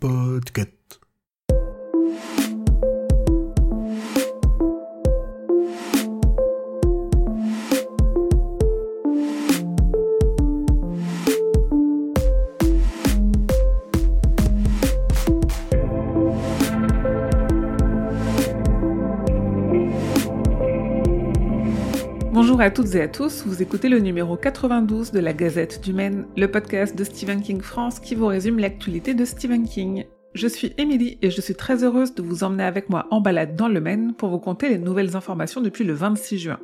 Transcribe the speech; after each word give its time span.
Podcast. 0.00 0.79
Bonjour 22.42 22.62
à 22.62 22.70
toutes 22.70 22.94
et 22.94 23.02
à 23.02 23.06
tous, 23.06 23.44
vous 23.44 23.60
écoutez 23.60 23.90
le 23.90 23.98
numéro 23.98 24.34
92 24.34 25.12
de 25.12 25.20
la 25.20 25.34
Gazette 25.34 25.84
du 25.84 25.92
Maine, 25.92 26.24
le 26.38 26.50
podcast 26.50 26.96
de 26.96 27.04
Stephen 27.04 27.42
King 27.42 27.60
France 27.60 28.00
qui 28.00 28.14
vous 28.14 28.28
résume 28.28 28.58
l'actualité 28.58 29.12
de 29.12 29.26
Stephen 29.26 29.68
King. 29.68 30.06
Je 30.32 30.48
suis 30.48 30.72
Émilie 30.78 31.18
et 31.20 31.30
je 31.30 31.38
suis 31.42 31.54
très 31.54 31.84
heureuse 31.84 32.14
de 32.14 32.22
vous 32.22 32.42
emmener 32.42 32.62
avec 32.64 32.88
moi 32.88 33.06
en 33.10 33.20
balade 33.20 33.56
dans 33.56 33.68
le 33.68 33.82
Maine 33.82 34.14
pour 34.14 34.30
vous 34.30 34.38
conter 34.38 34.70
les 34.70 34.78
nouvelles 34.78 35.18
informations 35.18 35.60
depuis 35.60 35.84
le 35.84 35.92
26 35.92 36.38
juin. 36.38 36.58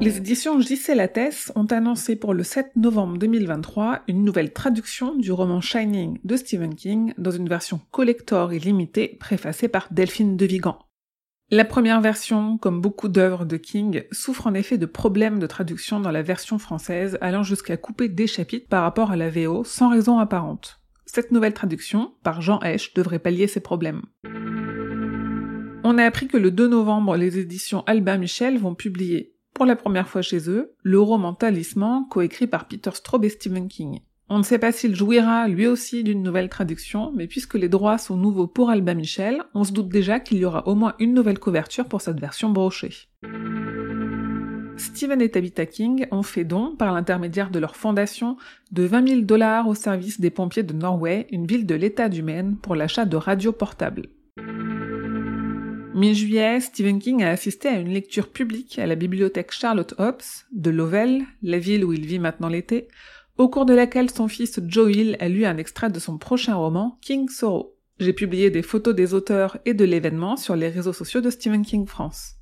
Les 0.00 0.16
éditions 0.16 0.58
JC 0.58 0.94
Lattès 0.94 1.52
ont 1.56 1.66
annoncé 1.66 2.16
pour 2.16 2.32
le 2.32 2.42
7 2.42 2.76
novembre 2.76 3.18
2023 3.18 4.00
une 4.08 4.24
nouvelle 4.24 4.54
traduction 4.54 5.14
du 5.14 5.30
roman 5.30 5.60
Shining 5.60 6.18
de 6.24 6.36
Stephen 6.36 6.74
King 6.74 7.12
dans 7.18 7.30
une 7.30 7.50
version 7.50 7.82
collector 7.90 8.54
et 8.54 8.58
limitée 8.58 9.18
préfacée 9.20 9.68
par 9.68 9.88
Delphine 9.90 10.38
de 10.38 10.46
Vigan. 10.46 10.78
La 11.50 11.66
première 11.66 12.00
version, 12.00 12.56
comme 12.56 12.80
beaucoup 12.80 13.08
d'œuvres 13.08 13.44
de 13.44 13.58
King, 13.58 14.04
souffre 14.10 14.46
en 14.46 14.54
effet 14.54 14.78
de 14.78 14.86
problèmes 14.86 15.38
de 15.38 15.46
traduction 15.46 16.00
dans 16.00 16.12
la 16.12 16.22
version 16.22 16.58
française 16.58 17.18
allant 17.20 17.42
jusqu'à 17.42 17.76
couper 17.76 18.08
des 18.08 18.26
chapitres 18.26 18.68
par 18.68 18.84
rapport 18.84 19.10
à 19.10 19.16
la 19.16 19.28
VO 19.28 19.64
sans 19.64 19.90
raison 19.90 20.18
apparente. 20.18 20.80
Cette 21.04 21.30
nouvelle 21.30 21.52
traduction, 21.52 22.14
par 22.22 22.40
Jean 22.40 22.58
Esch, 22.62 22.94
devrait 22.94 23.18
pallier 23.18 23.48
ces 23.48 23.60
problèmes. 23.60 24.00
On 25.84 25.98
a 25.98 26.04
appris 26.04 26.26
que 26.26 26.38
le 26.38 26.50
2 26.50 26.68
novembre, 26.68 27.16
les 27.16 27.38
éditions 27.38 27.82
Albin 27.86 28.16
Michel 28.16 28.56
vont 28.56 28.74
publier 28.74 29.34
pour 29.60 29.66
la 29.66 29.76
première 29.76 30.08
fois 30.08 30.22
chez 30.22 30.48
eux, 30.48 30.72
le 30.82 30.98
roman 30.98 31.34
Talisman, 31.34 32.06
coécrit 32.08 32.46
par 32.46 32.66
Peter 32.66 32.92
Straub 32.94 33.22
et 33.26 33.28
Stephen 33.28 33.68
King. 33.68 34.00
On 34.30 34.38
ne 34.38 34.42
sait 34.42 34.58
pas 34.58 34.72
s'il 34.72 34.96
jouira 34.96 35.48
lui 35.48 35.66
aussi 35.66 36.02
d'une 36.02 36.22
nouvelle 36.22 36.48
traduction, 36.48 37.12
mais 37.14 37.26
puisque 37.26 37.56
les 37.56 37.68
droits 37.68 37.98
sont 37.98 38.16
nouveaux 38.16 38.46
pour 38.46 38.70
Albin 38.70 38.94
Michel, 38.94 39.42
on 39.52 39.64
se 39.64 39.72
doute 39.72 39.90
déjà 39.90 40.18
qu'il 40.18 40.38
y 40.38 40.46
aura 40.46 40.66
au 40.66 40.74
moins 40.74 40.94
une 40.98 41.12
nouvelle 41.12 41.38
couverture 41.38 41.84
pour 41.84 42.00
cette 42.00 42.18
version 42.18 42.48
brochée. 42.48 43.10
Stephen 44.78 45.20
et 45.20 45.30
Tabitha 45.30 45.66
King 45.66 46.06
ont 46.10 46.22
fait 46.22 46.44
don, 46.44 46.74
par 46.74 46.94
l'intermédiaire 46.94 47.50
de 47.50 47.58
leur 47.58 47.76
fondation, 47.76 48.38
de 48.72 48.84
20 48.84 49.08
000 49.08 49.20
dollars 49.24 49.68
au 49.68 49.74
service 49.74 50.22
des 50.22 50.30
pompiers 50.30 50.62
de 50.62 50.72
Norway, 50.72 51.26
une 51.30 51.44
ville 51.44 51.66
de 51.66 51.74
l'État 51.74 52.08
du 52.08 52.22
Maine, 52.22 52.56
pour 52.56 52.76
l'achat 52.76 53.04
de 53.04 53.18
radios 53.18 53.52
portables. 53.52 54.06
Mi-juillet, 55.92 56.60
Stephen 56.60 57.00
King 57.00 57.24
a 57.24 57.30
assisté 57.30 57.66
à 57.66 57.76
une 57.76 57.92
lecture 57.92 58.28
publique 58.28 58.78
à 58.78 58.86
la 58.86 58.94
bibliothèque 58.94 59.50
Charlotte 59.50 59.94
Hobbs 59.98 60.46
de 60.52 60.70
Lovell, 60.70 61.24
la 61.42 61.58
ville 61.58 61.84
où 61.84 61.92
il 61.92 62.06
vit 62.06 62.20
maintenant 62.20 62.48
l'été, 62.48 62.86
au 63.38 63.48
cours 63.48 63.66
de 63.66 63.74
laquelle 63.74 64.08
son 64.08 64.28
fils 64.28 64.60
Joe 64.68 64.94
Hill 64.94 65.16
a 65.18 65.28
lu 65.28 65.44
un 65.44 65.56
extrait 65.56 65.90
de 65.90 65.98
son 65.98 66.16
prochain 66.16 66.54
roman, 66.54 66.96
King 67.02 67.28
Sorrow. 67.28 67.74
J'ai 67.98 68.12
publié 68.12 68.50
des 68.50 68.62
photos 68.62 68.94
des 68.94 69.14
auteurs 69.14 69.58
et 69.64 69.74
de 69.74 69.84
l'événement 69.84 70.36
sur 70.36 70.54
les 70.54 70.68
réseaux 70.68 70.92
sociaux 70.92 71.20
de 71.20 71.28
Stephen 71.28 71.64
King 71.64 71.86
France. 71.86 72.36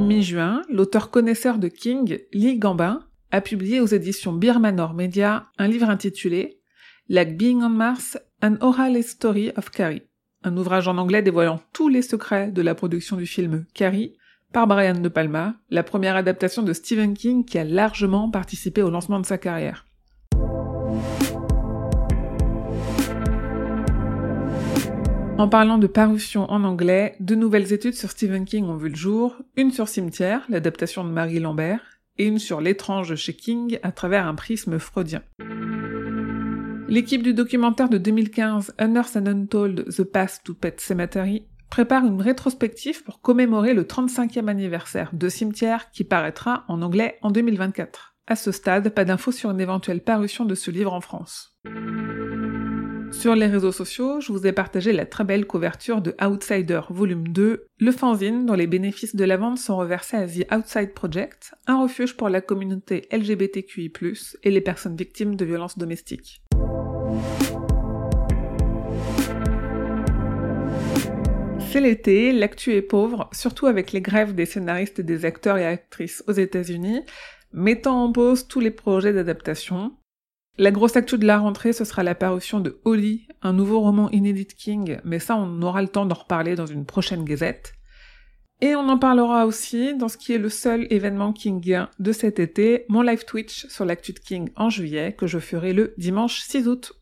Mi-juin, 0.00 0.62
l'auteur 0.68 1.12
connaisseur 1.12 1.58
de 1.58 1.68
King, 1.68 2.18
Lee 2.32 2.58
Gambin, 2.58 3.06
a 3.30 3.40
publié 3.40 3.80
aux 3.80 3.86
éditions 3.86 4.32
Birmanor 4.32 4.94
Media 4.94 5.46
un 5.58 5.68
livre 5.68 5.88
intitulé 5.88 6.60
Like 7.08 7.36
Being 7.36 7.62
on 7.62 7.68
Mars, 7.68 8.18
An 8.42 8.56
Oral 8.60 9.00
Story 9.04 9.52
of 9.56 9.70
Carrie, 9.70 10.02
un 10.42 10.56
ouvrage 10.56 10.88
en 10.88 10.98
anglais 10.98 11.22
dévoilant 11.22 11.60
tous 11.72 11.88
les 11.88 12.02
secrets 12.02 12.50
de 12.50 12.62
la 12.62 12.74
production 12.74 13.16
du 13.16 13.26
film 13.26 13.64
Carrie 13.74 14.14
par 14.52 14.66
Brian 14.66 14.98
De 14.98 15.08
Palma, 15.08 15.54
la 15.70 15.84
première 15.84 16.16
adaptation 16.16 16.64
de 16.64 16.72
Stephen 16.72 17.14
King 17.14 17.44
qui 17.44 17.58
a 17.58 17.64
largement 17.64 18.28
participé 18.28 18.82
au 18.82 18.90
lancement 18.90 19.20
de 19.20 19.26
sa 19.26 19.38
carrière. 19.38 19.86
En 25.38 25.48
parlant 25.48 25.78
de 25.78 25.86
parution 25.86 26.50
en 26.50 26.64
anglais, 26.64 27.14
deux 27.20 27.36
nouvelles 27.36 27.72
études 27.72 27.94
sur 27.94 28.10
Stephen 28.10 28.46
King 28.46 28.64
ont 28.64 28.76
vu 28.76 28.88
le 28.88 28.96
jour, 28.96 29.36
une 29.56 29.70
sur 29.70 29.86
Cimetière, 29.86 30.44
l'adaptation 30.48 31.04
de 31.04 31.10
Marie 31.10 31.38
Lambert, 31.38 32.00
et 32.18 32.26
une 32.26 32.40
sur 32.40 32.60
l'étrange 32.60 33.14
chez 33.14 33.34
King 33.34 33.78
à 33.84 33.92
travers 33.92 34.26
un 34.26 34.34
prisme 34.34 34.80
freudien. 34.80 35.22
L'équipe 36.88 37.22
du 37.24 37.34
documentaire 37.34 37.88
de 37.88 37.98
2015 37.98 38.74
Unearthed 38.80 39.26
and 39.26 39.26
Untold 39.26 39.92
The 39.92 40.04
Past 40.04 40.44
to 40.44 40.54
Pet 40.54 40.80
Cemetery 40.80 41.44
prépare 41.68 42.06
une 42.06 42.22
rétrospective 42.22 43.02
pour 43.02 43.20
commémorer 43.20 43.74
le 43.74 43.82
35e 43.82 44.46
anniversaire 44.46 45.10
de 45.12 45.28
Cimetière 45.28 45.90
qui 45.90 46.04
paraîtra 46.04 46.64
en 46.68 46.82
anglais 46.82 47.18
en 47.22 47.32
2024. 47.32 48.14
À 48.28 48.36
ce 48.36 48.52
stade, 48.52 48.90
pas 48.90 49.04
d'infos 49.04 49.32
sur 49.32 49.50
une 49.50 49.60
éventuelle 49.60 50.00
parution 50.00 50.44
de 50.44 50.54
ce 50.54 50.70
livre 50.70 50.92
en 50.92 51.00
France. 51.00 51.58
Sur 53.10 53.34
les 53.34 53.46
réseaux 53.46 53.72
sociaux, 53.72 54.20
je 54.20 54.30
vous 54.30 54.46
ai 54.46 54.52
partagé 54.52 54.92
la 54.92 55.06
très 55.06 55.24
belle 55.24 55.46
couverture 55.46 56.00
de 56.00 56.14
Outsider 56.24 56.82
Volume 56.90 57.28
2, 57.28 57.66
le 57.78 57.92
fanzine 57.92 58.46
dont 58.46 58.54
les 58.54 58.66
bénéfices 58.66 59.16
de 59.16 59.24
la 59.24 59.36
vente 59.36 59.58
sont 59.58 59.76
reversés 59.76 60.16
à 60.16 60.26
The 60.26 60.52
Outside 60.52 60.92
Project, 60.94 61.52
un 61.66 61.82
refuge 61.82 62.16
pour 62.16 62.28
la 62.28 62.40
communauté 62.40 63.08
LGBTQI+, 63.10 63.92
et 64.44 64.50
les 64.50 64.60
personnes 64.60 64.96
victimes 64.96 65.34
de 65.34 65.44
violences 65.44 65.78
domestiques. 65.78 66.42
C'est 71.70 71.80
l'été, 71.80 72.32
l'actu 72.32 72.72
est 72.72 72.82
pauvre, 72.82 73.28
surtout 73.32 73.66
avec 73.66 73.92
les 73.92 74.00
grèves 74.00 74.34
des 74.34 74.46
scénaristes 74.46 75.00
et 75.00 75.02
des 75.02 75.24
acteurs 75.24 75.58
et 75.58 75.66
actrices 75.66 76.24
aux 76.26 76.32
États-Unis, 76.32 77.02
mettant 77.52 78.04
en 78.04 78.12
pause 78.12 78.48
tous 78.48 78.60
les 78.60 78.70
projets 78.70 79.12
d'adaptation. 79.12 79.92
La 80.58 80.70
grosse 80.70 80.96
actu 80.96 81.18
de 81.18 81.26
la 81.26 81.38
rentrée, 81.38 81.74
ce 81.74 81.84
sera 81.84 82.02
la 82.02 82.14
parution 82.14 82.60
de 82.60 82.80
Holly, 82.84 83.28
un 83.42 83.52
nouveau 83.52 83.80
roman 83.80 84.10
inédit 84.10 84.46
King, 84.46 84.98
mais 85.04 85.18
ça 85.18 85.36
on 85.36 85.60
aura 85.60 85.82
le 85.82 85.88
temps 85.88 86.06
d'en 86.06 86.14
reparler 86.14 86.54
dans 86.54 86.64
une 86.64 86.86
prochaine 86.86 87.24
gazette. 87.24 87.74
Et 88.62 88.74
on 88.74 88.88
en 88.88 88.98
parlera 88.98 89.44
aussi 89.44 89.94
dans 89.94 90.08
ce 90.08 90.16
qui 90.16 90.32
est 90.32 90.38
le 90.38 90.48
seul 90.48 90.86
événement 90.88 91.34
kingien 91.34 91.90
de 91.98 92.12
cet 92.12 92.38
été, 92.38 92.86
mon 92.88 93.02
live 93.02 93.26
Twitch 93.26 93.66
sur 93.66 93.84
l'actu 93.84 94.14
de 94.14 94.18
King 94.18 94.48
en 94.56 94.70
juillet, 94.70 95.12
que 95.12 95.26
je 95.26 95.38
ferai 95.38 95.74
le 95.74 95.92
dimanche 95.98 96.40
6 96.40 96.68
août. 96.68 96.94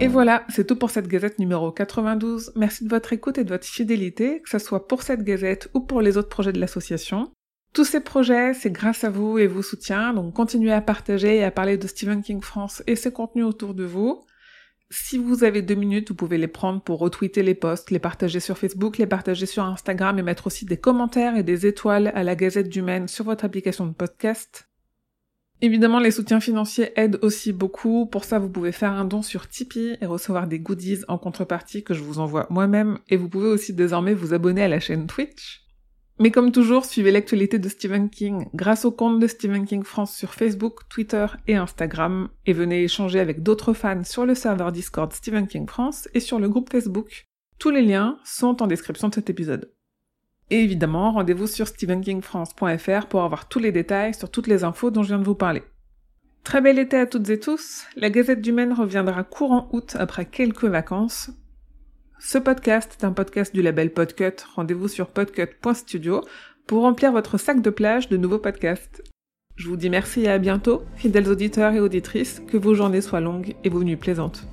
Et 0.00 0.06
voilà, 0.06 0.44
c'est 0.48 0.64
tout 0.64 0.76
pour 0.76 0.90
cette 0.90 1.08
gazette 1.08 1.40
numéro 1.40 1.72
92. 1.72 2.52
Merci 2.54 2.84
de 2.84 2.88
votre 2.88 3.12
écoute 3.12 3.36
et 3.38 3.42
de 3.42 3.48
votre 3.48 3.66
fidélité, 3.66 4.40
que 4.42 4.48
ce 4.48 4.60
soit 4.60 4.86
pour 4.86 5.02
cette 5.02 5.24
gazette 5.24 5.68
ou 5.74 5.80
pour 5.80 6.02
les 6.02 6.16
autres 6.16 6.28
projets 6.28 6.52
de 6.52 6.60
l'association. 6.60 7.32
Tous 7.72 7.84
ces 7.84 7.98
projets, 7.98 8.54
c'est 8.54 8.70
grâce 8.70 9.02
à 9.02 9.10
vous 9.10 9.38
et 9.38 9.48
vos 9.48 9.60
soutiens, 9.60 10.14
donc 10.14 10.34
continuez 10.34 10.72
à 10.72 10.80
partager 10.80 11.38
et 11.38 11.44
à 11.44 11.50
parler 11.50 11.76
de 11.76 11.86
Stephen 11.88 12.22
King 12.22 12.40
France 12.40 12.80
et 12.86 12.94
ses 12.94 13.12
contenus 13.12 13.44
autour 13.44 13.74
de 13.74 13.84
vous. 13.84 14.24
Si 14.88 15.18
vous 15.18 15.42
avez 15.42 15.62
deux 15.62 15.74
minutes, 15.74 16.10
vous 16.10 16.14
pouvez 16.14 16.38
les 16.38 16.46
prendre 16.46 16.80
pour 16.80 17.00
retweeter 17.00 17.42
les 17.42 17.56
posts, 17.56 17.90
les 17.90 17.98
partager 17.98 18.38
sur 18.38 18.56
Facebook, 18.56 18.98
les 18.98 19.06
partager 19.06 19.46
sur 19.46 19.64
Instagram 19.64 20.16
et 20.18 20.22
mettre 20.22 20.46
aussi 20.46 20.64
des 20.64 20.78
commentaires 20.78 21.36
et 21.36 21.42
des 21.42 21.66
étoiles 21.66 22.12
à 22.14 22.22
la 22.22 22.36
Gazette 22.36 22.68
du 22.68 22.82
Maine 22.82 23.08
sur 23.08 23.24
votre 23.24 23.44
application 23.44 23.84
de 23.84 23.92
podcast. 23.92 24.67
Évidemment, 25.60 25.98
les 25.98 26.12
soutiens 26.12 26.40
financiers 26.40 26.92
aident 26.94 27.18
aussi 27.22 27.52
beaucoup. 27.52 28.06
Pour 28.06 28.24
ça, 28.24 28.38
vous 28.38 28.48
pouvez 28.48 28.70
faire 28.70 28.92
un 28.92 29.04
don 29.04 29.22
sur 29.22 29.48
Tipeee 29.48 29.96
et 30.00 30.06
recevoir 30.06 30.46
des 30.46 30.60
goodies 30.60 31.00
en 31.08 31.18
contrepartie 31.18 31.82
que 31.82 31.94
je 31.94 32.02
vous 32.02 32.20
envoie 32.20 32.46
moi-même. 32.48 32.98
Et 33.08 33.16
vous 33.16 33.28
pouvez 33.28 33.48
aussi 33.48 33.74
désormais 33.74 34.14
vous 34.14 34.34
abonner 34.34 34.62
à 34.62 34.68
la 34.68 34.78
chaîne 34.78 35.08
Twitch. 35.08 35.64
Mais 36.20 36.30
comme 36.30 36.52
toujours, 36.52 36.84
suivez 36.84 37.12
l'actualité 37.12 37.58
de 37.58 37.68
Stephen 37.68 38.10
King 38.10 38.46
grâce 38.54 38.84
au 38.84 38.90
compte 38.90 39.20
de 39.20 39.26
Stephen 39.26 39.66
King 39.66 39.84
France 39.84 40.16
sur 40.16 40.34
Facebook, 40.34 40.88
Twitter 40.88 41.26
et 41.46 41.56
Instagram. 41.56 42.28
Et 42.46 42.52
venez 42.52 42.84
échanger 42.84 43.20
avec 43.20 43.42
d'autres 43.42 43.72
fans 43.72 44.04
sur 44.04 44.26
le 44.26 44.34
serveur 44.34 44.72
Discord 44.72 45.12
Stephen 45.12 45.46
King 45.46 45.68
France 45.68 46.08
et 46.14 46.20
sur 46.20 46.38
le 46.38 46.48
groupe 46.48 46.70
Facebook. 46.70 47.26
Tous 47.58 47.70
les 47.70 47.82
liens 47.82 48.18
sont 48.24 48.62
en 48.62 48.66
description 48.68 49.08
de 49.08 49.14
cet 49.14 49.30
épisode. 49.30 49.72
Et 50.50 50.62
évidemment, 50.62 51.12
rendez-vous 51.12 51.46
sur 51.46 51.68
stephenkingfrance.fr 51.68 53.06
pour 53.08 53.22
avoir 53.22 53.48
tous 53.48 53.58
les 53.58 53.72
détails 53.72 54.14
sur 54.14 54.30
toutes 54.30 54.46
les 54.46 54.64
infos 54.64 54.90
dont 54.90 55.02
je 55.02 55.08
viens 55.08 55.18
de 55.18 55.24
vous 55.24 55.34
parler. 55.34 55.62
Très 56.42 56.62
bel 56.62 56.78
été 56.78 56.96
à 56.96 57.06
toutes 57.06 57.28
et 57.28 57.38
tous. 57.38 57.84
La 57.96 58.08
Gazette 58.08 58.40
du 58.40 58.52
Maine 58.52 58.72
reviendra 58.72 59.24
courant 59.24 59.68
août 59.72 59.96
après 59.98 60.24
quelques 60.24 60.64
vacances. 60.64 61.30
Ce 62.18 62.38
podcast 62.38 62.96
est 62.98 63.04
un 63.04 63.12
podcast 63.12 63.54
du 63.54 63.62
label 63.62 63.92
Podcut. 63.92 64.42
Rendez-vous 64.54 64.88
sur 64.88 65.08
podcut.studio 65.08 66.22
pour 66.66 66.82
remplir 66.82 67.12
votre 67.12 67.38
sac 67.38 67.60
de 67.60 67.70
plage 67.70 68.08
de 68.08 68.16
nouveaux 68.16 68.38
podcasts. 68.38 69.02
Je 69.56 69.68
vous 69.68 69.76
dis 69.76 69.90
merci 69.90 70.22
et 70.22 70.28
à 70.28 70.38
bientôt, 70.38 70.82
fidèles 70.96 71.28
auditeurs 71.28 71.74
et 71.74 71.80
auditrices, 71.80 72.40
que 72.46 72.56
vos 72.56 72.74
journées 72.74 73.00
soient 73.00 73.20
longues 73.20 73.54
et 73.64 73.68
vos 73.68 73.82
nuits 73.82 73.96
plaisantes. 73.96 74.46